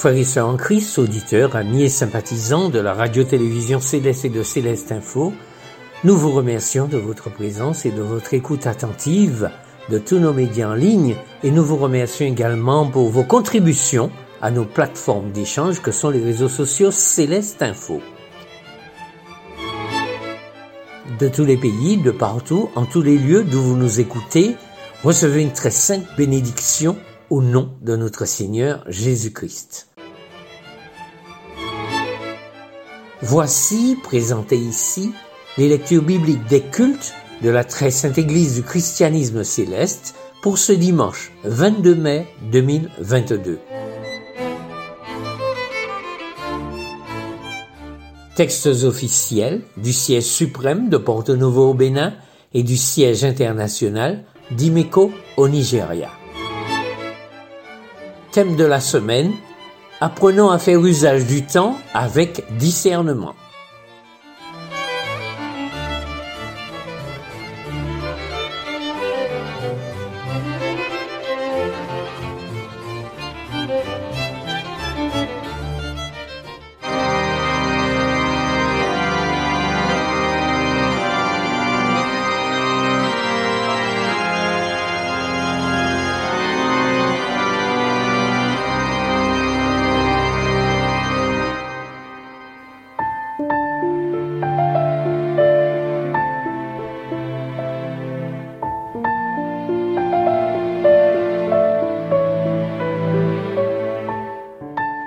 Frères 0.00 0.16
et 0.16 0.24
sœurs 0.24 0.48
en 0.48 0.56
Christ, 0.56 0.98
auditeurs, 0.98 1.56
amis 1.56 1.82
et 1.82 1.90
sympathisants 1.90 2.70
de 2.70 2.78
la 2.78 2.94
radio-télévision 2.94 3.80
Céleste 3.80 4.24
et 4.24 4.30
de 4.30 4.42
Céleste 4.42 4.92
Info, 4.92 5.34
nous 6.04 6.16
vous 6.16 6.32
remercions 6.32 6.88
de 6.88 6.96
votre 6.96 7.28
présence 7.28 7.84
et 7.84 7.90
de 7.90 8.00
votre 8.00 8.32
écoute 8.32 8.66
attentive 8.66 9.50
de 9.90 9.98
tous 9.98 10.18
nos 10.18 10.32
médias 10.32 10.70
en 10.70 10.74
ligne 10.74 11.16
et 11.42 11.50
nous 11.50 11.62
vous 11.62 11.76
remercions 11.76 12.24
également 12.24 12.86
pour 12.86 13.10
vos 13.10 13.24
contributions 13.24 14.10
à 14.40 14.50
nos 14.50 14.64
plateformes 14.64 15.32
d'échange 15.32 15.82
que 15.82 15.92
sont 15.92 16.08
les 16.08 16.24
réseaux 16.24 16.48
sociaux 16.48 16.90
Céleste 16.90 17.60
Info. 17.60 18.00
De 21.18 21.28
tous 21.28 21.44
les 21.44 21.58
pays, 21.58 21.98
de 21.98 22.10
partout, 22.10 22.70
en 22.74 22.86
tous 22.86 23.02
les 23.02 23.18
lieux 23.18 23.44
d'où 23.44 23.60
vous 23.60 23.76
nous 23.76 24.00
écoutez, 24.00 24.56
recevez 25.04 25.42
une 25.42 25.52
très 25.52 25.70
sainte 25.70 26.06
bénédiction 26.16 26.96
au 27.28 27.42
nom 27.42 27.74
de 27.82 27.96
notre 27.96 28.24
Seigneur 28.24 28.82
Jésus-Christ. 28.88 29.89
Voici, 33.22 33.98
présentées 34.02 34.56
ici, 34.56 35.12
les 35.58 35.68
lectures 35.68 36.02
bibliques 36.02 36.46
des 36.46 36.62
cultes 36.62 37.12
de 37.42 37.50
la 37.50 37.64
très 37.64 37.90
sainte 37.90 38.16
Église 38.16 38.54
du 38.54 38.62
christianisme 38.62 39.44
céleste 39.44 40.14
pour 40.40 40.56
ce 40.56 40.72
dimanche 40.72 41.30
22 41.44 41.94
mai 41.96 42.26
2022. 42.50 43.58
Textes 48.36 48.84
officiels 48.84 49.60
du 49.76 49.92
siège 49.92 50.24
suprême 50.24 50.88
de 50.88 50.96
Porto 50.96 51.36
Novo 51.36 51.68
au 51.70 51.74
Bénin 51.74 52.14
et 52.54 52.62
du 52.62 52.78
siège 52.78 53.22
international 53.22 54.24
d'Imeco 54.50 55.12
au 55.36 55.46
Nigeria. 55.46 56.08
Thème 58.32 58.56
de 58.56 58.64
la 58.64 58.80
semaine, 58.80 59.32
apprenons 60.00 60.50
à 60.50 60.58
faire 60.58 60.84
usage 60.84 61.26
du 61.26 61.42
temps 61.44 61.76
avec 61.94 62.44
discernement. 62.56 63.34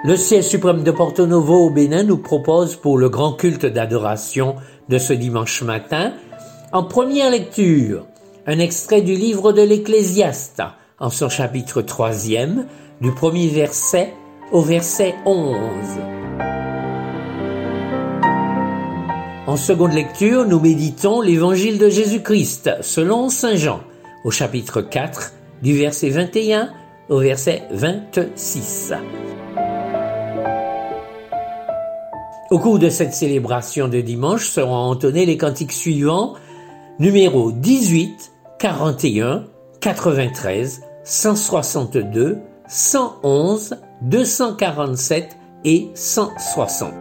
Le 0.05 0.17
siège 0.17 0.47
suprême 0.47 0.83
de 0.83 0.91
Porto 0.91 1.25
Novo 1.25 1.67
au 1.67 1.69
Bénin 1.69 2.03
nous 2.03 2.17
propose 2.17 2.75
pour 2.75 2.97
le 2.97 3.07
grand 3.07 3.31
culte 3.31 3.65
d'adoration 3.65 4.57
de 4.89 4.97
ce 4.97 5.13
dimanche 5.13 5.61
matin, 5.61 6.11
en 6.73 6.83
première 6.83 7.31
lecture, 7.31 8.05
un 8.45 8.59
extrait 8.59 9.01
du 9.01 9.13
livre 9.13 9.53
de 9.53 9.61
l'Ecclésiaste, 9.61 10.61
en 10.99 11.09
son 11.09 11.29
chapitre 11.29 11.81
troisième, 11.81 12.65
du 12.99 13.13
premier 13.13 13.47
verset 13.47 14.13
au 14.51 14.59
verset 14.59 15.15
11. 15.25 15.55
En 19.47 19.55
seconde 19.55 19.93
lecture, 19.93 20.45
nous 20.45 20.59
méditons 20.59 21.21
l'évangile 21.21 21.77
de 21.77 21.87
Jésus-Christ 21.87 22.71
selon 22.81 23.29
Saint 23.29 23.55
Jean, 23.55 23.79
au 24.25 24.31
chapitre 24.31 24.81
4, 24.81 25.31
du 25.61 25.77
verset 25.77 26.09
21 26.09 26.71
au 27.07 27.19
verset 27.19 27.63
26. 27.71 28.91
Au 32.53 32.59
cours 32.59 32.77
de 32.77 32.89
cette 32.89 33.15
célébration 33.15 33.87
de 33.87 33.99
dimanche 33.99 34.47
seront 34.47 34.75
entonnés 34.75 35.25
les 35.25 35.37
cantiques 35.37 35.71
suivants, 35.71 36.35
numéro 36.99 37.51
18, 37.51 38.31
41, 38.59 39.45
93, 39.81 40.83
162, 41.03 42.37
111, 42.67 43.77
247 44.03 45.35
et 45.65 45.89
160. 45.95 46.93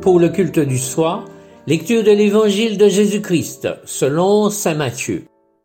Pour 0.00 0.20
le 0.20 0.28
culte 0.28 0.60
du 0.60 0.78
soir, 0.78 1.24
lecture 1.66 2.04
de 2.04 2.12
l'évangile 2.12 2.78
de 2.78 2.88
Jésus-Christ 2.88 3.66
selon 3.84 4.48
Saint 4.48 4.74
Matthieu, 4.74 5.24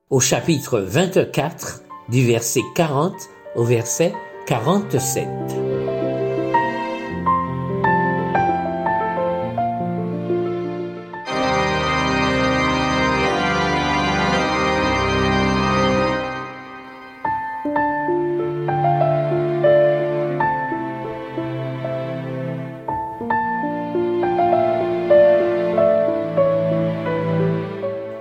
au 0.10 0.20
chapitre 0.20 0.80
24, 0.80 1.84
du 2.10 2.26
verset 2.26 2.62
40 2.74 3.14
au 3.56 3.64
verset 3.64 4.12
47. 4.48 5.69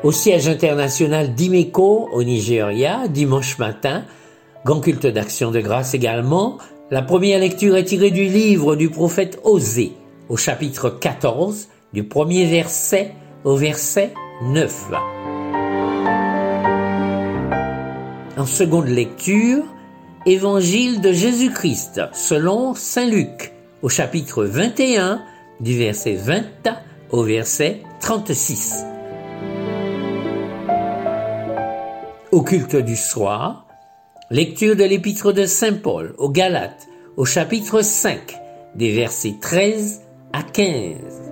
Au 0.08 0.12
siège 0.12 0.48
international 0.48 1.34
d'Imeco 1.34 2.08
au 2.10 2.22
Nigeria, 2.22 3.08
dimanche 3.08 3.58
matin, 3.58 4.04
grand 4.64 4.80
culte 4.80 5.06
d'action 5.06 5.50
de 5.50 5.60
grâce 5.60 5.92
également. 5.92 6.56
La 6.91 7.02
première 7.02 7.38
lecture 7.38 7.76
est 7.76 7.84
tirée 7.84 8.10
du 8.10 8.24
livre 8.24 8.74
du 8.74 8.88
prophète 8.88 9.38
Osée, 9.44 9.92
au 10.30 10.38
chapitre 10.38 10.88
14, 10.88 11.68
du 11.92 12.04
premier 12.04 12.47
verset 12.47 13.12
au 13.44 13.54
verset 13.56 14.14
9. 14.44 14.92
En 18.38 18.47
seconde 18.47 18.88
lecture, 18.88 19.62
Évangile 20.24 21.03
de 21.03 21.12
Jésus-Christ 21.12 22.00
selon 22.15 22.72
Saint 22.72 23.10
Luc, 23.10 23.53
au 23.83 23.91
chapitre 23.91 24.47
21, 24.47 25.21
du 25.60 25.77
verset 25.77 26.15
20 26.15 26.44
au 27.10 27.24
verset 27.24 27.83
36. 28.00 28.87
Au 32.30 32.42
culte 32.42 32.77
du 32.77 32.95
soir, 32.95 33.66
lecture 34.30 34.77
de 34.77 34.84
l'épître 34.84 35.33
de 35.33 35.47
Saint 35.47 35.72
Paul 35.72 36.15
aux 36.19 36.28
Galates 36.28 36.86
au 37.16 37.25
chapitre 37.25 37.80
5 37.80 38.21
des 38.75 38.92
versets 38.92 39.36
13 39.41 40.03
à 40.34 40.42
15. 40.42 41.28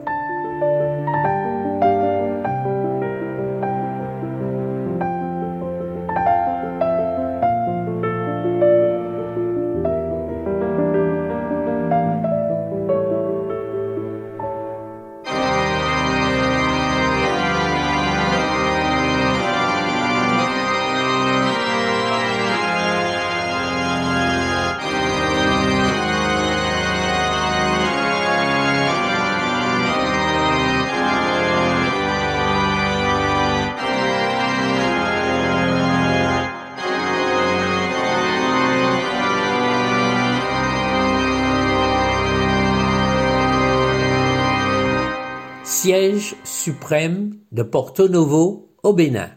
Siège 45.87 46.35
suprême 46.43 47.39
de 47.53 47.63
Porto 47.63 48.09
Novo 48.09 48.75
au 48.83 48.93
Bénin. 48.93 49.31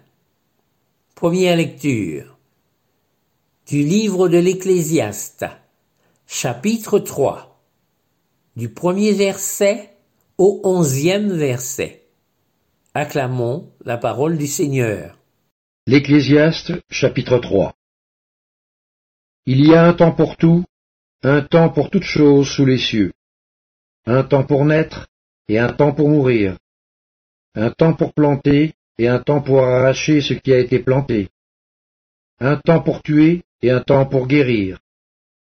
Première 1.13 1.55
lecture 1.55 2.39
du 3.67 3.83
livre 3.83 4.27
de 4.29 4.39
l'Ecclésiaste, 4.39 5.45
chapitre 6.25 6.97
3, 6.97 7.63
du 8.55 8.67
premier 8.67 9.13
verset 9.13 9.95
au 10.39 10.59
onzième 10.63 11.31
verset. 11.33 12.07
Acclamons 12.95 13.71
la 13.85 13.99
parole 13.99 14.35
du 14.35 14.47
Seigneur. 14.47 15.19
L'Ecclésiaste, 15.85 16.73
chapitre 16.89 17.37
3 17.37 17.75
Il 19.45 19.67
y 19.67 19.75
a 19.75 19.85
un 19.85 19.93
temps 19.93 20.13
pour 20.13 20.35
tout, 20.35 20.63
un 21.21 21.41
temps 21.43 21.69
pour 21.69 21.91
toutes 21.91 22.09
choses 22.17 22.49
sous 22.49 22.65
les 22.65 22.79
cieux, 22.79 23.11
un 24.07 24.23
temps 24.23 24.43
pour 24.43 24.65
naître 24.65 25.09
et 25.49 25.57
un 25.57 25.73
temps 25.73 25.93
pour 25.93 26.07
mourir, 26.07 26.57
un 27.55 27.71
temps 27.71 27.95
pour 27.95 28.13
planter 28.13 28.75
et 28.99 29.07
un 29.07 29.19
temps 29.19 29.41
pour 29.41 29.63
arracher 29.63 30.21
ce 30.21 30.35
qui 30.35 30.53
a 30.53 30.59
été 30.59 30.79
planté, 30.79 31.29
un 32.39 32.57
temps 32.57 32.81
pour 32.81 33.01
tuer 33.01 33.43
et 33.63 33.71
un 33.71 33.81
temps 33.81 34.05
pour 34.05 34.27
guérir, 34.27 34.79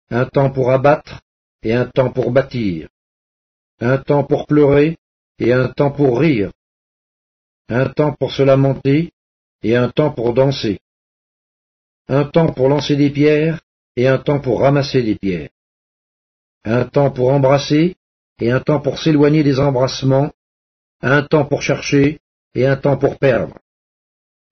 un 0.09 0.25
temps 0.25 0.51
pour 0.51 0.71
abattre 0.71 1.21
et 1.63 1.74
un 1.74 1.86
temps 1.86 2.12
pour 2.12 2.31
bâtir, 2.31 2.89
un 3.80 3.97
temps 3.97 4.25
pour 4.25 4.45
pleurer 4.45 4.97
et 5.39 5.53
un 5.53 5.69
temps 5.69 5.92
pour 5.92 6.19
rire, 6.19 6.51
un 7.69 7.88
temps 7.88 8.13
pour 8.13 8.33
se 8.33 8.44
lamenter 8.44 9.13
et 9.63 9.77
un 9.77 9.89
temps 9.89 10.12
pour 10.12 10.33
danser, 10.33 10.80
un 12.09 12.25
temps 12.25 12.51
pour 12.51 12.68
lancer 12.68 12.98
des 12.98 13.09
pierres 13.09 13.62
et 13.95 14.09
un 14.09 14.18
temps 14.18 14.41
pour 14.41 14.59
ramasser 14.59 15.03
des 15.03 15.15
pierres, 15.15 15.50
un 16.65 16.83
temps 16.83 17.12
pour 17.12 17.31
embrasser 17.31 17.95
et 18.40 18.52
un 18.52 18.60
temps 18.60 18.82
pour 18.82 19.00
s'éloigner 19.00 19.44
des 19.44 19.60
embrassements, 19.60 20.34
un 21.02 21.24
temps 21.24 21.46
pour 21.46 21.62
chercher 21.62 22.20
et 22.54 22.66
un 22.66 22.78
temps 22.78 22.98
pour 22.98 23.18
perdre, 23.18 23.58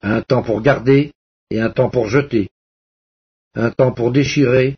un 0.02 0.22
temps 0.22 0.44
pour 0.44 0.62
garder 0.62 1.14
et 1.50 1.60
un 1.60 1.70
temps 1.70 1.90
pour 1.90 2.08
jeter, 2.08 2.50
un 3.56 3.72
temps 3.72 3.92
pour 3.92 4.12
déchirer 4.12 4.78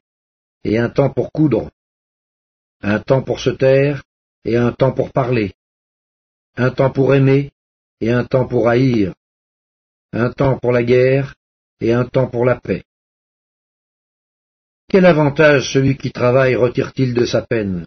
et 0.64 0.78
un 0.78 0.90
temps 0.90 1.10
pour 1.10 1.32
coudre, 1.32 1.72
un 2.82 3.00
temps 3.00 3.22
pour 3.22 3.40
se 3.40 3.52
taire 3.52 4.04
et 4.44 4.58
un 4.58 4.72
temps 4.72 4.92
pour 4.92 5.12
parler, 5.12 5.54
un 6.56 6.72
temps 6.72 6.92
pour 6.92 7.14
aimer 7.14 7.52
et 8.02 8.12
un 8.12 8.26
temps 8.26 8.48
pour 8.48 8.68
haïr, 8.68 9.14
un 10.12 10.32
temps 10.32 10.58
pour 10.58 10.72
la 10.72 10.84
guerre 10.84 11.36
et 11.80 11.94
un 11.94 12.06
temps 12.06 12.28
pour 12.28 12.46
la 12.46 12.56
paix. 12.56 12.84
Quel 14.88 15.06
avantage 15.06 15.74
celui 15.74 15.98
qui 15.98 16.12
travaille 16.12 16.56
retire-t-il 16.56 17.14
de 17.14 17.26
sa 17.26 17.42
peine 17.42 17.86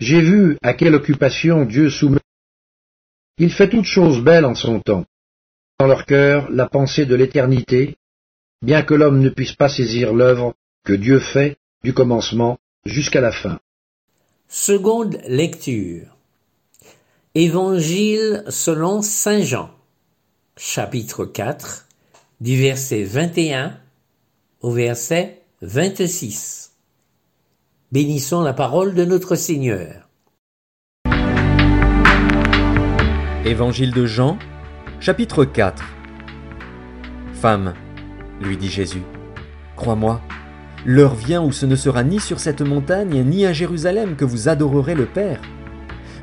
j'ai 0.00 0.20
vu 0.20 0.56
à 0.62 0.74
quelle 0.74 0.94
occupation 0.94 1.64
Dieu 1.64 1.90
soumet. 1.90 2.20
Il 3.38 3.52
fait 3.52 3.68
toutes 3.68 3.84
choses 3.84 4.22
belles 4.22 4.44
en 4.44 4.54
son 4.54 4.80
temps. 4.80 5.04
Dans 5.78 5.86
leur 5.86 6.06
cœur, 6.06 6.50
la 6.50 6.68
pensée 6.68 7.06
de 7.06 7.14
l'éternité, 7.14 7.96
bien 8.62 8.82
que 8.82 8.94
l'homme 8.94 9.20
ne 9.20 9.28
puisse 9.28 9.52
pas 9.52 9.68
saisir 9.68 10.12
l'œuvre 10.12 10.54
que 10.84 10.92
Dieu 10.92 11.18
fait 11.20 11.56
du 11.84 11.94
commencement 11.94 12.58
jusqu'à 12.84 13.20
la 13.20 13.32
fin. 13.32 13.60
Seconde 14.48 15.20
lecture. 15.26 16.16
Évangile 17.34 18.44
selon 18.48 19.02
Saint 19.02 19.42
Jean, 19.42 19.70
chapitre 20.56 21.24
4, 21.24 21.86
du 22.40 22.56
verset 22.60 23.04
21 23.04 23.78
au 24.60 24.72
verset 24.72 25.42
26. 25.62 26.67
Bénissons 27.90 28.42
la 28.42 28.52
parole 28.52 28.92
de 28.92 29.06
notre 29.06 29.34
Seigneur. 29.34 30.10
Évangile 33.46 33.92
de 33.92 34.04
Jean, 34.04 34.38
chapitre 35.00 35.46
4 35.46 35.82
Femme, 37.32 37.72
lui 38.42 38.58
dit 38.58 38.68
Jésus, 38.68 39.00
crois-moi, 39.74 40.20
l'heure 40.84 41.14
vient 41.14 41.42
où 41.42 41.50
ce 41.50 41.64
ne 41.64 41.76
sera 41.76 42.04
ni 42.04 42.20
sur 42.20 42.40
cette 42.40 42.60
montagne 42.60 43.24
ni 43.24 43.46
à 43.46 43.54
Jérusalem 43.54 44.16
que 44.16 44.26
vous 44.26 44.50
adorerez 44.50 44.94
le 44.94 45.06
Père. 45.06 45.40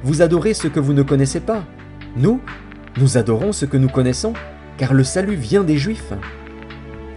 Vous 0.03 0.21
adorez 0.21 0.53
ce 0.53 0.67
que 0.67 0.79
vous 0.79 0.93
ne 0.93 1.01
connaissez 1.01 1.39
pas. 1.39 1.63
Nous, 2.15 2.41
nous 2.97 3.17
adorons 3.17 3.53
ce 3.53 3.65
que 3.65 3.77
nous 3.77 3.89
connaissons, 3.89 4.33
car 4.77 4.93
le 4.93 5.03
salut 5.03 5.33
vient 5.33 5.63
des 5.63 5.79
Juifs. 5.79 6.13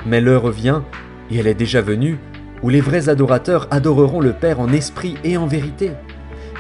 Mais 0.06 0.22
l'heure 0.22 0.50
vient, 0.50 0.86
et 1.30 1.36
elle 1.36 1.48
est 1.48 1.52
déjà 1.52 1.82
venue, 1.82 2.18
où 2.62 2.69
les 2.69 2.81
vrais 2.81 3.08
adorateurs 3.08 3.69
adoreront 3.70 4.20
le 4.20 4.32
Père 4.32 4.60
en 4.60 4.72
esprit 4.72 5.16
et 5.25 5.37
en 5.37 5.46
vérité, 5.46 5.93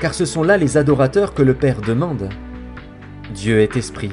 car 0.00 0.14
ce 0.14 0.24
sont 0.24 0.42
là 0.42 0.56
les 0.56 0.76
adorateurs 0.76 1.34
que 1.34 1.42
le 1.42 1.54
Père 1.54 1.80
demande. 1.80 2.28
Dieu 3.34 3.60
est 3.60 3.76
esprit, 3.76 4.12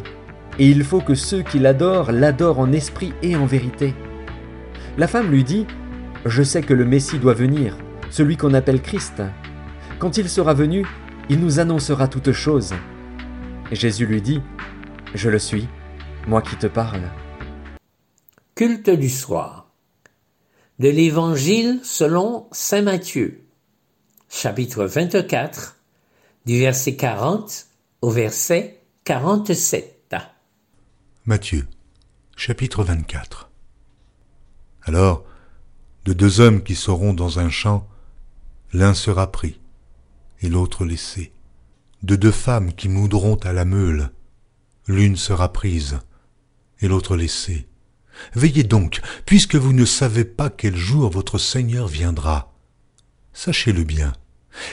et 0.60 0.70
il 0.70 0.84
faut 0.84 1.02
que 1.02 1.16
ceux 1.16 1.42
qui 1.42 1.60
l'adorent 1.60 2.12
l'adorent 2.12 2.60
en 2.60 2.72
esprit 2.72 3.14
et 3.22 3.36
en 3.36 3.46
vérité. 3.46 3.94
La 4.98 5.08
femme 5.08 5.30
lui 5.30 5.44
dit, 5.44 5.66
Je 6.26 6.44
sais 6.44 6.62
que 6.62 6.74
le 6.74 6.86
Messie 6.86 7.20
doit 7.20 7.34
venir, 7.34 7.78
celui 8.10 8.38
qu'on 8.38 8.54
appelle 8.54 8.82
Christ. 8.82 9.22
Quand 10.00 10.18
il 10.18 10.30
sera 10.30 10.54
venu, 10.54 10.86
il 11.30 11.40
nous 11.40 11.60
annoncera 11.60 12.08
toutes 12.08 12.32
choses. 12.32 12.74
Jésus 13.72 14.06
lui 14.06 14.22
dit, 14.22 14.42
Je 15.14 15.30
le 15.30 15.40
suis, 15.40 15.68
moi 16.28 16.42
qui 16.42 16.56
te 16.56 16.68
parle. 16.68 17.02
Culte 18.56 18.90
du 18.90 19.10
soir 19.10 19.65
de 20.80 20.90
l'Évangile 20.90 21.80
selon 21.84 22.48
Saint 22.52 22.82
Matthieu, 22.82 23.46
chapitre 24.30 24.86
24, 24.86 25.78
du 26.46 26.60
verset 26.60 26.96
40 26.98 27.68
au 28.02 28.10
verset 28.10 28.82
47. 29.06 30.16
Matthieu, 31.26 31.68
chapitre 32.36 32.84
24. 32.84 33.50
Alors, 34.84 35.24
de 36.04 36.14
deux 36.14 36.42
hommes 36.42 36.62
qui 36.62 36.76
seront 36.76 37.14
dans 37.14 37.40
un 37.40 37.50
champ, 37.50 37.88
l'un 38.74 38.94
sera 38.94 39.32
pris 39.32 39.60
et 40.42 40.50
l'autre 40.50 40.86
laissé. 40.86 41.32
De 42.04 42.16
deux 42.18 42.32
femmes 42.32 42.74
qui 42.74 42.90
moudront 42.90 43.38
à 43.38 43.54
la 43.54 43.66
meule, 43.66 44.12
l'une 44.88 45.16
sera 45.16 45.52
prise 45.54 46.00
et 46.82 46.88
l'autre 46.88 47.16
laissée. 47.16 47.66
Veillez 48.34 48.64
donc, 48.64 49.02
puisque 49.26 49.56
vous 49.56 49.74
ne 49.74 49.86
savez 49.86 50.26
pas 50.26 50.50
quel 50.50 50.76
jour 50.76 51.10
votre 51.10 51.38
Seigneur 51.38 51.88
viendra. 51.88 52.54
Sachez-le 53.34 53.84
bien. 53.84 54.14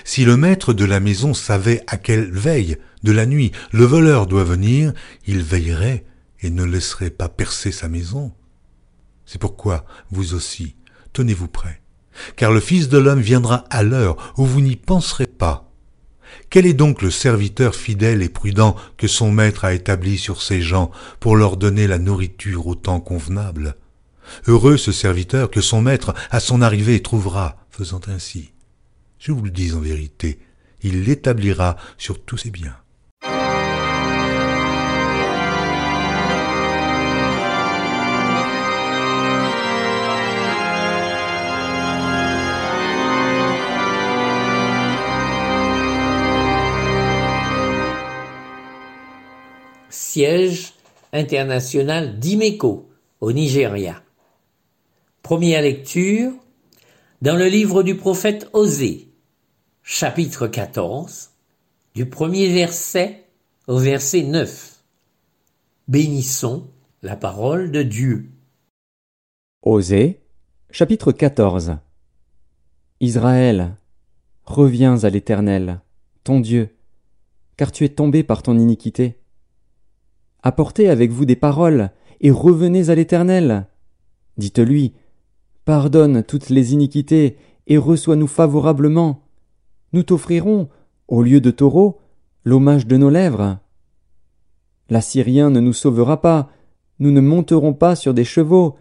Si 0.04 0.24
le 0.24 0.36
maître 0.36 0.72
de 0.72 0.84
la 0.84 1.00
maison 1.00 1.34
savait 1.34 1.82
à 1.86 1.96
quelle 1.96 2.30
veille 2.30 2.76
de 3.02 3.12
la 3.12 3.26
nuit 3.26 3.52
le 3.72 3.84
voleur 3.84 4.26
doit 4.26 4.44
venir, 4.44 4.92
il 5.26 5.42
veillerait 5.42 6.04
et 6.40 6.50
ne 6.50 6.64
laisserait 6.64 7.10
pas 7.10 7.28
percer 7.28 7.72
sa 7.72 7.88
maison. 7.88 8.32
C'est 9.26 9.40
pourquoi, 9.40 9.84
vous 10.10 10.34
aussi, 10.34 10.76
tenez-vous 11.12 11.48
prêts, 11.48 11.82
car 12.36 12.52
le 12.52 12.60
Fils 12.60 12.88
de 12.88 12.98
l'homme 12.98 13.20
viendra 13.20 13.64
à 13.70 13.82
l'heure 13.82 14.34
où 14.36 14.44
vous 14.44 14.60
n'y 14.60 14.76
penserez 14.76 15.26
pas. 15.26 15.71
Quel 16.50 16.66
est 16.66 16.74
donc 16.74 17.02
le 17.02 17.10
serviteur 17.10 17.74
fidèle 17.74 18.22
et 18.22 18.28
prudent 18.28 18.76
que 18.96 19.06
son 19.06 19.30
maître 19.30 19.64
a 19.64 19.74
établi 19.74 20.18
sur 20.18 20.42
ses 20.42 20.60
gens 20.60 20.90
pour 21.20 21.36
leur 21.36 21.56
donner 21.56 21.86
la 21.86 21.98
nourriture 21.98 22.66
au 22.66 22.74
temps 22.74 23.00
convenable? 23.00 23.76
Heureux 24.46 24.76
ce 24.76 24.92
serviteur 24.92 25.50
que 25.50 25.60
son 25.60 25.82
maître 25.82 26.14
à 26.30 26.40
son 26.40 26.62
arrivée 26.62 27.02
trouvera, 27.02 27.66
faisant 27.70 28.00
ainsi. 28.06 28.52
Je 29.18 29.32
vous 29.32 29.42
le 29.42 29.50
dis 29.50 29.72
en 29.72 29.80
vérité, 29.80 30.38
il 30.82 31.04
l'établira 31.04 31.76
sur 31.98 32.22
tous 32.22 32.38
ses 32.38 32.50
biens. 32.50 32.76
Siège 50.12 50.74
international 51.14 52.18
d'Imeco 52.18 52.90
au 53.22 53.32
Nigeria. 53.32 54.02
Première 55.22 55.62
lecture 55.62 56.32
dans 57.22 57.34
le 57.34 57.46
livre 57.46 57.82
du 57.82 57.96
prophète 57.96 58.50
Osée, 58.52 59.08
chapitre 59.82 60.48
14, 60.48 61.30
du 61.94 62.04
premier 62.04 62.52
verset 62.52 63.24
au 63.66 63.78
verset 63.78 64.24
9. 64.24 64.82
Bénissons 65.88 66.68
la 67.00 67.16
parole 67.16 67.70
de 67.70 67.82
Dieu. 67.82 68.28
Osée, 69.62 70.20
chapitre 70.70 71.12
14 71.12 71.78
Israël, 73.00 73.76
reviens 74.44 75.04
à 75.04 75.08
l'Éternel, 75.08 75.80
ton 76.22 76.38
Dieu, 76.38 76.68
car 77.56 77.72
tu 77.72 77.86
es 77.86 77.88
tombé 77.88 78.22
par 78.22 78.42
ton 78.42 78.58
iniquité. 78.58 79.21
Apportez 80.42 80.88
avec 80.88 81.10
vous 81.10 81.24
des 81.24 81.36
paroles, 81.36 81.90
et 82.20 82.30
revenez 82.30 82.90
à 82.90 82.94
l'Éternel. 82.94 83.66
Dites-lui, 84.36 84.94
Pardonne 85.64 86.24
toutes 86.24 86.50
les 86.50 86.72
iniquités, 86.72 87.36
et 87.68 87.78
reçois-nous 87.78 88.26
favorablement. 88.26 89.22
Nous 89.92 90.02
t'offrirons, 90.02 90.68
au 91.06 91.22
lieu 91.22 91.40
de 91.40 91.50
taureaux, 91.50 92.00
l'hommage 92.44 92.86
de 92.86 92.96
nos 92.96 93.10
lèvres. 93.10 93.58
L'Assyrien 94.90 95.50
ne 95.50 95.60
nous 95.60 95.72
sauvera 95.72 96.20
pas, 96.20 96.50
nous 96.98 97.12
ne 97.12 97.20
monterons 97.20 97.74
pas 97.74 97.94
sur 97.94 98.14
des 98.14 98.24
chevaux, 98.24 98.76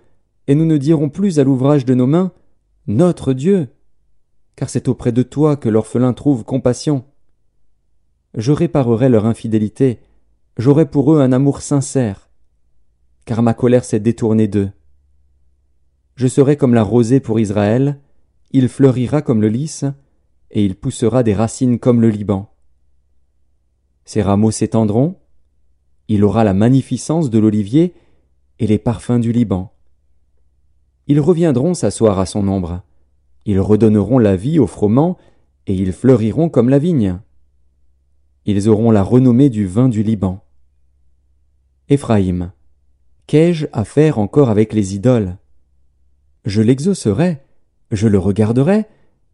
et 0.47 0.55
nous 0.55 0.65
ne 0.65 0.77
dirons 0.77 1.09
plus 1.09 1.39
à 1.39 1.43
l'ouvrage 1.43 1.85
de 1.85 1.93
nos 1.93 2.07
mains 2.07 2.31
Notre 2.87 3.33
Dieu, 3.33 3.69
car 4.55 4.69
c'est 4.69 4.87
auprès 4.87 5.11
de 5.11 5.23
toi 5.23 5.55
que 5.55 5.69
l'orphelin 5.69 6.13
trouve 6.13 6.43
compassion. 6.43 7.05
Je 8.35 8.51
réparerai 8.51 9.09
leur 9.09 9.25
infidélité, 9.25 9.99
j'aurai 10.57 10.85
pour 10.85 11.13
eux 11.13 11.21
un 11.21 11.31
amour 11.31 11.61
sincère, 11.61 12.29
car 13.25 13.41
ma 13.41 13.53
colère 13.53 13.85
s'est 13.85 13.99
détournée 13.99 14.47
d'eux. 14.47 14.71
Je 16.15 16.27
serai 16.27 16.57
comme 16.57 16.73
la 16.73 16.83
rosée 16.83 17.19
pour 17.19 17.39
Israël, 17.39 17.99
il 18.51 18.67
fleurira 18.67 19.21
comme 19.21 19.41
le 19.41 19.47
lys, 19.47 19.85
et 20.51 20.65
il 20.65 20.75
poussera 20.75 21.23
des 21.23 21.33
racines 21.33 21.79
comme 21.79 22.01
le 22.01 22.09
Liban. 22.09 22.53
Ses 24.05 24.21
rameaux 24.21 24.51
s'étendront, 24.51 25.17
il 26.07 26.23
aura 26.23 26.43
la 26.43 26.53
magnificence 26.53 27.29
de 27.29 27.39
l'olivier 27.39 27.93
et 28.59 28.67
les 28.67 28.77
parfums 28.77 29.19
du 29.19 29.31
Liban. 29.31 29.71
Ils 31.07 31.21
reviendront 31.21 31.73
s'asseoir 31.73 32.19
à 32.19 32.25
son 32.25 32.47
ombre, 32.47 32.83
ils 33.45 33.59
redonneront 33.59 34.19
la 34.19 34.35
vie 34.35 34.59
aux 34.59 34.67
froment, 34.67 35.17
et 35.67 35.73
ils 35.73 35.93
fleuriront 35.93 36.49
comme 36.49 36.69
la 36.69 36.79
vigne. 36.79 37.19
Ils 38.45 38.69
auront 38.69 38.91
la 38.91 39.03
renommée 39.03 39.49
du 39.49 39.67
vin 39.67 39.87
du 39.87 40.01
Liban. 40.01 40.43
Éphraïm, 41.89 42.51
qu'ai-je 43.27 43.67
à 43.71 43.83
faire 43.85 44.17
encore 44.17 44.49
avec 44.49 44.73
les 44.73 44.95
idoles? 44.95 45.37
Je 46.45 46.61
l'exaucerai, 46.61 47.41
je 47.91 48.07
le 48.07 48.17
regarderai, 48.17 48.85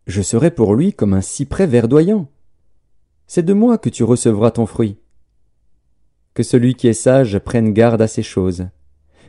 je 0.07 0.21
serai 0.21 0.51
pour 0.51 0.75
lui 0.75 0.91
comme 0.93 1.13
un 1.13 1.21
cyprès 1.21 1.67
verdoyant. 1.67 2.29
C'est 3.27 3.43
de 3.43 3.53
moi 3.53 3.77
que 3.77 3.89
tu 3.89 4.03
recevras 4.03 4.51
ton 4.51 4.65
fruit. 4.65 4.97
Que 6.33 6.43
celui 6.43 6.75
qui 6.75 6.87
est 6.87 6.93
sage 6.93 7.39
prenne 7.39 7.73
garde 7.73 8.01
à 8.01 8.07
ces 8.07 8.23
choses, 8.23 8.67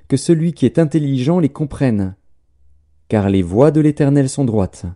que 0.09 0.17
celui 0.17 0.53
qui 0.53 0.67
est 0.67 0.79
intelligent 0.79 1.39
les 1.39 1.49
comprenne, 1.49 2.17
car 3.09 3.29
les 3.29 3.43
voies 3.43 3.71
de 3.71 3.81
l'Éternel 3.81 4.29
sont 4.29 4.45
droites. 4.45 4.87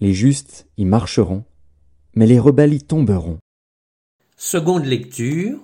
Les 0.00 0.12
justes 0.12 0.66
y 0.76 0.84
marcheront, 0.84 1.44
mais 2.14 2.26
les 2.26 2.38
rebelles 2.38 2.74
y 2.74 2.82
tomberont. 2.82 3.38
Seconde 4.36 4.84
lecture 4.84 5.60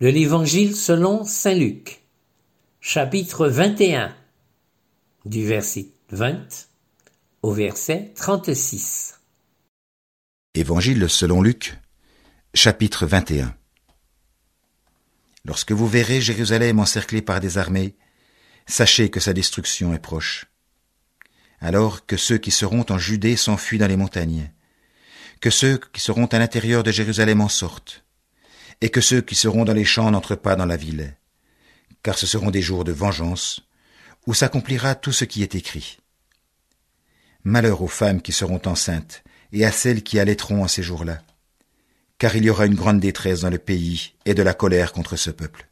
de 0.00 0.08
l'Évangile 0.08 0.76
selon 0.76 1.24
Saint 1.24 1.54
Luc, 1.54 2.02
chapitre 2.80 3.48
21, 3.48 4.14
du 5.24 5.46
verset 5.46 5.86
20 6.10 6.68
au 7.40 7.52
verset 7.52 8.12
36. 8.14 9.20
Évangile 10.52 11.08
selon 11.08 11.40
Luc, 11.40 11.78
chapitre 12.52 13.06
21. 13.06 13.56
Lorsque 15.46 15.72
vous 15.72 15.88
verrez 15.88 16.20
Jérusalem 16.20 16.78
encerclée 16.78 17.22
par 17.22 17.40
des 17.40 17.56
armées, 17.56 17.96
sachez 18.66 19.08
que 19.10 19.18
sa 19.18 19.32
destruction 19.32 19.94
est 19.94 19.98
proche. 19.98 20.44
Alors 21.58 22.04
que 22.04 22.18
ceux 22.18 22.36
qui 22.36 22.50
seront 22.50 22.84
en 22.90 22.98
Judée 22.98 23.36
s'enfuient 23.36 23.78
dans 23.78 23.88
les 23.88 23.96
montagnes, 23.96 24.52
que 25.44 25.50
ceux 25.50 25.78
qui 25.92 26.00
seront 26.00 26.24
à 26.24 26.38
l'intérieur 26.38 26.82
de 26.82 26.90
Jérusalem 26.90 27.42
en 27.42 27.50
sortent, 27.50 28.02
et 28.80 28.88
que 28.88 29.02
ceux 29.02 29.20
qui 29.20 29.34
seront 29.34 29.66
dans 29.66 29.74
les 29.74 29.84
champs 29.84 30.10
n'entrent 30.10 30.36
pas 30.36 30.56
dans 30.56 30.64
la 30.64 30.78
ville, 30.78 31.18
car 32.02 32.16
ce 32.16 32.26
seront 32.26 32.50
des 32.50 32.62
jours 32.62 32.82
de 32.82 32.92
vengeance, 32.92 33.60
où 34.26 34.32
s'accomplira 34.32 34.94
tout 34.94 35.12
ce 35.12 35.26
qui 35.26 35.42
est 35.42 35.54
écrit. 35.54 35.98
Malheur 37.42 37.82
aux 37.82 37.88
femmes 37.88 38.22
qui 38.22 38.32
seront 38.32 38.62
enceintes, 38.64 39.22
et 39.52 39.66
à 39.66 39.70
celles 39.70 40.02
qui 40.02 40.18
allaiteront 40.18 40.64
en 40.64 40.66
ces 40.66 40.82
jours-là, 40.82 41.20
car 42.16 42.34
il 42.36 42.44
y 42.46 42.48
aura 42.48 42.64
une 42.64 42.74
grande 42.74 43.00
détresse 43.00 43.42
dans 43.42 43.50
le 43.50 43.58
pays 43.58 44.14
et 44.24 44.32
de 44.32 44.42
la 44.42 44.54
colère 44.54 44.94
contre 44.94 45.16
ce 45.16 45.28
peuple. 45.30 45.68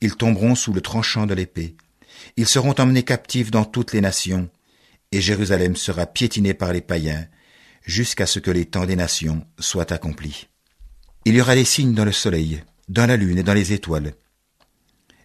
Ils 0.00 0.16
tomberont 0.16 0.56
sous 0.56 0.72
le 0.72 0.80
tranchant 0.80 1.26
de 1.26 1.34
l'épée, 1.34 1.76
ils 2.36 2.48
seront 2.48 2.74
emmenés 2.80 3.04
captifs 3.04 3.52
dans 3.52 3.66
toutes 3.66 3.92
les 3.92 4.00
nations, 4.00 4.50
et 5.12 5.20
Jérusalem 5.20 5.76
sera 5.76 6.06
piétinée 6.06 6.54
par 6.54 6.72
les 6.72 6.80
païens, 6.80 7.28
jusqu'à 7.84 8.26
ce 8.26 8.38
que 8.38 8.50
les 8.50 8.66
temps 8.66 8.86
des 8.86 8.96
nations 8.96 9.46
soient 9.58 9.92
accomplis. 9.92 10.48
Il 11.24 11.34
y 11.34 11.40
aura 11.40 11.54
des 11.54 11.64
signes 11.64 11.94
dans 11.94 12.04
le 12.04 12.12
soleil, 12.12 12.62
dans 12.88 13.06
la 13.06 13.16
lune 13.16 13.38
et 13.38 13.42
dans 13.42 13.54
les 13.54 13.72
étoiles. 13.72 14.14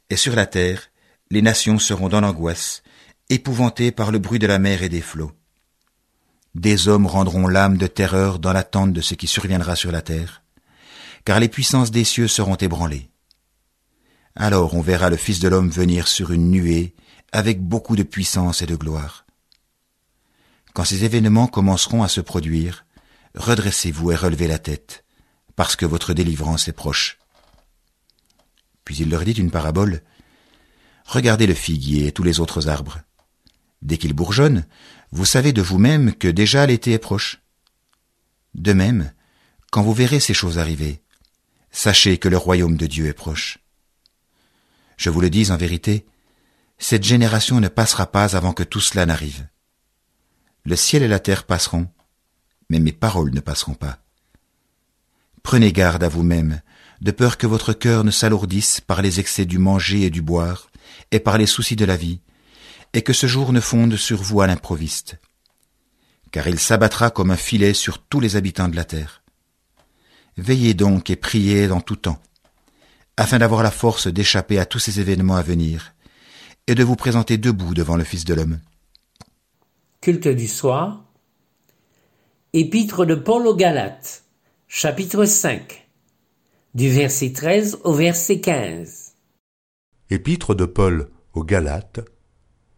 Et 0.09 0.15
sur 0.15 0.35
la 0.35 0.45
terre, 0.45 0.91
les 1.31 1.41
nations 1.41 1.79
seront 1.79 2.09
dans 2.09 2.21
l'angoisse, 2.21 2.83
épouvantées 3.29 3.91
par 3.91 4.11
le 4.11 4.19
bruit 4.19 4.39
de 4.39 4.47
la 4.47 4.59
mer 4.59 4.83
et 4.83 4.89
des 4.89 5.01
flots. 5.01 5.31
Des 6.55 6.87
hommes 6.87 7.05
rendront 7.05 7.47
l'âme 7.47 7.77
de 7.77 7.87
terreur 7.87 8.39
dans 8.39 8.53
l'attente 8.53 8.93
de 8.93 9.01
ce 9.01 9.13
qui 9.13 9.27
surviendra 9.27 9.75
sur 9.75 9.91
la 9.91 10.01
terre, 10.01 10.41
car 11.25 11.39
les 11.39 11.49
puissances 11.49 11.91
des 11.91 12.03
cieux 12.03 12.27
seront 12.27 12.55
ébranlées. 12.55 13.09
Alors 14.35 14.73
on 14.73 14.81
verra 14.81 15.09
le 15.09 15.17
Fils 15.17 15.39
de 15.39 15.47
l'homme 15.47 15.69
venir 15.69 16.07
sur 16.07 16.31
une 16.31 16.49
nuée 16.49 16.95
avec 17.31 17.61
beaucoup 17.61 17.95
de 17.95 18.03
puissance 18.03 18.61
et 18.61 18.65
de 18.65 18.75
gloire. 18.75 19.25
Quand 20.73 20.85
ces 20.85 21.03
événements 21.03 21.47
commenceront 21.47 22.03
à 22.03 22.07
se 22.07 22.21
produire, 22.21 22.85
redressez-vous 23.35 24.11
et 24.11 24.15
relevez 24.15 24.47
la 24.47 24.59
tête, 24.59 25.03
parce 25.55 25.75
que 25.75 25.85
votre 25.85 26.13
délivrance 26.13 26.67
est 26.67 26.73
proche. 26.73 27.17
Puis 28.85 28.97
il 28.97 29.09
leur 29.09 29.23
dit 29.23 29.31
une 29.31 29.51
parabole. 29.51 30.01
Regardez 31.05 31.47
le 31.47 31.53
figuier 31.53 32.07
et 32.07 32.11
tous 32.11 32.23
les 32.23 32.39
autres 32.39 32.69
arbres. 32.69 32.99
Dès 33.81 33.97
qu'ils 33.97 34.13
bourgeonnent, 34.13 34.65
vous 35.11 35.25
savez 35.25 35.53
de 35.53 35.61
vous-même 35.61 36.13
que 36.13 36.27
déjà 36.27 36.65
l'été 36.65 36.91
est 36.91 36.99
proche. 36.99 37.41
De 38.55 38.73
même, 38.73 39.11
quand 39.71 39.81
vous 39.81 39.93
verrez 39.93 40.19
ces 40.19 40.33
choses 40.33 40.57
arriver, 40.57 41.01
sachez 41.71 42.17
que 42.17 42.29
le 42.29 42.37
royaume 42.37 42.77
de 42.77 42.87
Dieu 42.87 43.05
est 43.07 43.13
proche. 43.13 43.59
Je 44.97 45.09
vous 45.09 45.21
le 45.21 45.29
dis 45.29 45.51
en 45.51 45.57
vérité, 45.57 46.05
cette 46.77 47.03
génération 47.03 47.59
ne 47.59 47.67
passera 47.67 48.11
pas 48.11 48.35
avant 48.35 48.53
que 48.53 48.63
tout 48.63 48.81
cela 48.81 49.05
n'arrive. 49.05 49.47
Le 50.69 50.75
ciel 50.75 51.01
et 51.01 51.07
la 51.07 51.17
terre 51.17 51.45
passeront, 51.45 51.87
mais 52.69 52.79
mes 52.79 52.91
paroles 52.91 53.33
ne 53.33 53.39
passeront 53.39 53.73
pas. 53.73 53.97
Prenez 55.41 55.73
garde 55.73 56.03
à 56.03 56.09
vous-même, 56.09 56.61
de 57.01 57.09
peur 57.09 57.39
que 57.39 57.47
votre 57.47 57.73
cœur 57.73 58.03
ne 58.03 58.11
s'alourdisse 58.11 58.79
par 58.79 59.01
les 59.01 59.19
excès 59.19 59.45
du 59.45 59.57
manger 59.57 60.03
et 60.03 60.09
du 60.11 60.21
boire, 60.21 60.69
et 61.09 61.19
par 61.19 61.39
les 61.39 61.47
soucis 61.47 61.75
de 61.75 61.85
la 61.85 61.97
vie, 61.97 62.19
et 62.93 63.01
que 63.01 63.13
ce 63.13 63.25
jour 63.25 63.51
ne 63.51 63.59
fonde 63.59 63.95
sur 63.95 64.21
vous 64.21 64.41
à 64.41 64.45
l'improviste. 64.45 65.17
Car 66.29 66.47
il 66.47 66.59
s'abattra 66.59 67.09
comme 67.09 67.31
un 67.31 67.35
filet 67.35 67.73
sur 67.73 67.97
tous 67.97 68.19
les 68.19 68.35
habitants 68.35 68.69
de 68.69 68.75
la 68.75 68.85
terre. 68.85 69.23
Veillez 70.37 70.75
donc 70.75 71.09
et 71.09 71.15
priez 71.15 71.67
dans 71.67 71.81
tout 71.81 71.95
temps, 71.95 72.21
afin 73.17 73.39
d'avoir 73.39 73.63
la 73.63 73.71
force 73.71 74.05
d'échapper 74.05 74.59
à 74.59 74.67
tous 74.67 74.77
ces 74.77 74.99
événements 74.99 75.35
à 75.35 75.41
venir, 75.41 75.95
et 76.67 76.75
de 76.75 76.83
vous 76.83 76.95
présenter 76.95 77.39
debout 77.39 77.73
devant 77.73 77.97
le 77.97 78.03
Fils 78.03 78.23
de 78.23 78.35
l'homme. 78.35 78.59
Culte 80.01 80.29
du 80.29 80.47
soir. 80.47 81.03
Épître 82.53 83.05
de 83.05 83.15
Paul 83.15 83.45
aux 83.45 83.55
Galates, 83.55 84.23
chapitre 84.69 85.25
5, 85.25 85.89
du 86.73 86.89
verset 86.89 87.33
13 87.33 87.79
au 87.83 87.91
verset 87.91 88.39
15. 88.39 89.15
Épître 90.09 90.55
de 90.55 90.63
Paul 90.63 91.09
aux 91.33 91.43
Galates, 91.43 91.99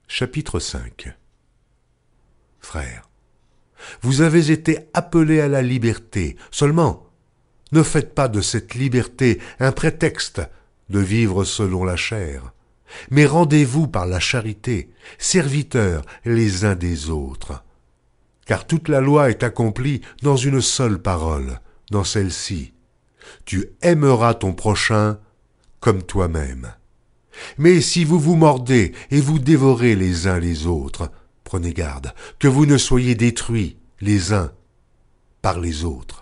Chapitre 0.07 0.59
5 0.59 1.15
Frères, 2.59 3.07
vous 4.01 4.21
avez 4.21 4.49
été 4.49 4.79
appelés 4.95 5.41
à 5.41 5.47
la 5.47 5.61
liberté, 5.61 6.37
seulement 6.49 7.05
ne 7.71 7.83
faites 7.83 8.15
pas 8.15 8.29
de 8.29 8.41
cette 8.41 8.73
liberté 8.73 9.39
un 9.59 9.71
prétexte 9.71 10.41
de 10.89 10.99
vivre 10.99 11.43
selon 11.43 11.83
la 11.83 11.97
chair, 11.97 12.51
mais 13.09 13.25
rendez-vous 13.25 13.87
par 13.87 14.05
la 14.05 14.19
charité, 14.19 14.89
serviteurs 15.17 16.03
les 16.25 16.65
uns 16.65 16.75
des 16.75 17.09
autres. 17.09 17.63
Car 18.45 18.65
toute 18.67 18.89
la 18.89 19.01
loi 19.01 19.29
est 19.29 19.43
accomplie 19.43 20.01
dans 20.23 20.35
une 20.35 20.61
seule 20.61 21.01
parole, 21.01 21.59
dans 21.89 22.03
celle-ci. 22.03 22.73
Tu 23.45 23.69
aimeras 23.81 24.33
ton 24.33 24.53
prochain 24.53 25.19
comme 25.79 26.03
toi-même. 26.03 26.73
Mais 27.57 27.81
si 27.81 28.03
vous 28.03 28.19
vous 28.19 28.35
mordez 28.35 28.93
et 29.09 29.21
vous 29.21 29.39
dévorez 29.39 29.95
les 29.95 30.27
uns 30.27 30.39
les 30.39 30.67
autres, 30.67 31.11
prenez 31.43 31.73
garde 31.73 32.13
que 32.39 32.47
vous 32.47 32.65
ne 32.65 32.77
soyez 32.77 33.15
détruits 33.15 33.77
les 33.99 34.33
uns 34.33 34.51
par 35.41 35.59
les 35.59 35.85
autres. 35.85 36.20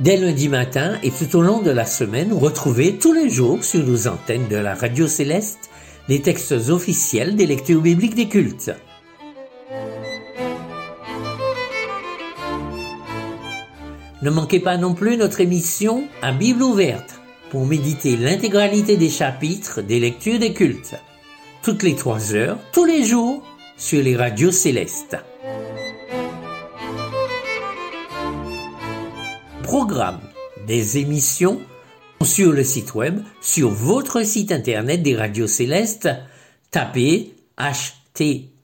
Dès 0.00 0.16
lundi 0.16 0.48
matin 0.48 0.98
et 1.02 1.10
tout 1.10 1.36
au 1.36 1.42
long 1.42 1.60
de 1.60 1.70
la 1.70 1.84
semaine, 1.84 2.32
retrouvez 2.32 2.96
tous 2.96 3.12
les 3.12 3.28
jours 3.28 3.62
sur 3.62 3.84
nos 3.84 4.08
antennes 4.08 4.48
de 4.48 4.56
la 4.56 4.74
radio 4.74 5.06
céleste 5.06 5.68
les 6.08 6.22
textes 6.22 6.52
officiels 6.70 7.36
des 7.36 7.44
lectures 7.44 7.82
bibliques 7.82 8.14
des 8.14 8.26
cultes. 8.26 8.72
Ne 14.22 14.30
manquez 14.30 14.60
pas 14.60 14.78
non 14.78 14.94
plus 14.94 15.18
notre 15.18 15.42
émission 15.42 16.08
à 16.22 16.32
Bible 16.32 16.62
ouverte 16.62 17.20
pour 17.50 17.66
méditer 17.66 18.16
l'intégralité 18.16 18.96
des 18.96 19.10
chapitres 19.10 19.82
des 19.82 20.00
lectures 20.00 20.38
des 20.38 20.54
cultes. 20.54 20.94
Toutes 21.62 21.82
les 21.82 21.94
trois 21.94 22.34
heures, 22.34 22.56
tous 22.72 22.86
les 22.86 23.04
jours, 23.04 23.42
sur 23.76 24.02
les 24.02 24.16
radios 24.16 24.50
célestes. 24.50 25.18
Programme 29.70 30.18
des 30.66 30.98
émissions 30.98 31.60
sur 32.24 32.50
le 32.50 32.64
site 32.64 32.96
web, 32.96 33.20
sur 33.40 33.70
votre 33.70 34.26
site 34.26 34.50
internet 34.50 35.00
des 35.00 35.14
radios 35.14 35.46
célestes, 35.46 36.08
tapez 36.72 37.36
https 37.56 38.56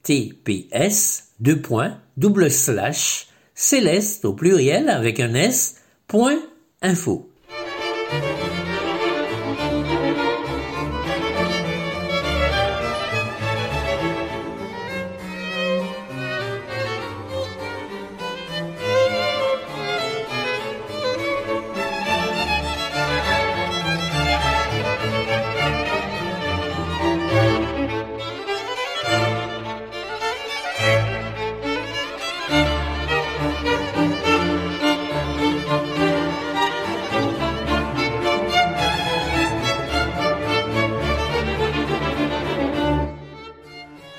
deux 1.39 1.61
points, 1.61 1.97
double 2.17 2.51
slash 2.51 3.27
céleste 3.55 4.25
au 4.25 4.33
pluriel 4.33 4.89
avec 4.89 5.21
un 5.21 5.33
s 5.33 5.77
info. 6.81 7.29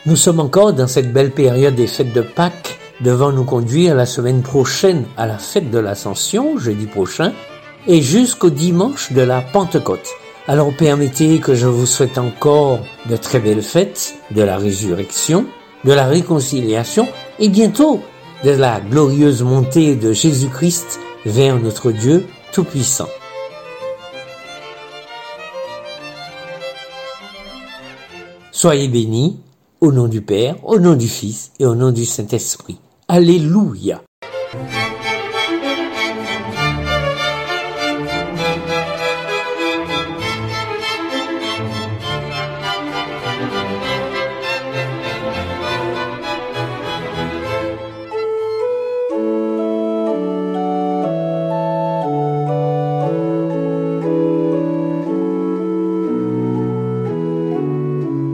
Nous 0.09 0.17
sommes 0.17 0.41
encore 0.41 0.73
dans 0.73 0.87
cette 0.87 1.13
belle 1.13 1.33
période 1.33 1.75
des 1.75 1.87
fêtes 1.87 2.15
de 2.15 2.23
Pâques, 2.23 2.79
devant 3.03 3.31
nous 3.31 3.45
conduire 3.45 3.95
la 3.95 4.07
semaine 4.07 4.41
prochaine 4.41 5.05
à 5.19 5.27
la 5.27 5.37
fête 5.37 5.71
de 5.71 5.79
l'Ascension, 5.79 6.59
jeudi 6.59 6.87
prochain, 6.87 7.35
et 7.87 8.01
jusqu'au 8.01 8.49
dimanche 8.49 9.13
de 9.13 9.21
la 9.21 9.43
Pentecôte. 9.43 10.09
Alors 10.47 10.75
permettez 10.75 11.41
que 11.41 11.55
je 11.55 11.67
vous 11.67 11.85
souhaite 11.85 12.17
encore 12.17 12.79
de 13.11 13.19
très 13.19 13.39
belles 13.39 13.61
fêtes 13.61 14.15
de 14.31 14.41
la 14.41 14.57
résurrection, 14.57 15.45
de 15.85 15.93
la 15.93 16.07
réconciliation 16.07 17.07
et 17.39 17.51
bientôt 17.51 18.01
de 18.45 18.53
la 18.53 18.81
glorieuse 18.81 19.43
montée 19.43 19.95
de 19.95 20.15
Jésus-Christ 20.15 21.01
vers 21.27 21.61
notre 21.61 21.93
Dieu 21.93 22.25
Tout-Puissant. 22.55 23.09
Soyez 28.53 28.89
bénis 28.89 29.37
au 29.81 29.93
nom 29.93 30.09
du 30.09 30.21
Père, 30.23 30.57
au 30.65 30.79
nom 30.79 30.95
du 30.95 31.09
Fils 31.09 31.53
et 31.61 31.67
au 31.67 31.75
nom 31.75 31.93
du 31.93 32.05
Saint-Esprit. 32.05 32.79
Alléluia. 33.07 34.03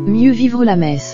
Mieux 0.07 0.33
vivre 0.33 0.65
la 0.65 0.77
messe. 0.77 1.14